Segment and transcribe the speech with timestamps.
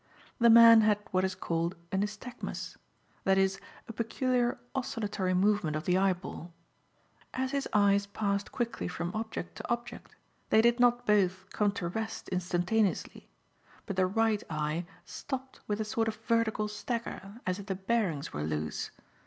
[0.39, 2.75] The man had what is called a nystagmus;
[3.23, 6.51] that is, a peculiar oscillatory movement of the eyeball.
[7.35, 10.15] As his eyes passed quickly from object to object,
[10.49, 13.29] they did not both come to rest instantaneously,
[13.85, 18.33] but the right eye stopped with a sort of vertical stagger as if the bearings
[18.33, 18.89] were loose.